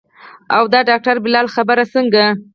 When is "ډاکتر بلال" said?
0.89-1.47